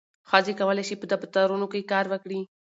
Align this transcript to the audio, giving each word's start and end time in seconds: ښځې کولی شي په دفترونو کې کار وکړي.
ښځې 0.29 0.53
کولی 0.59 0.83
شي 0.87 0.95
په 0.99 1.05
دفترونو 1.11 1.65
کې 1.71 1.87
کار 1.91 2.05
وکړي. 2.09 2.41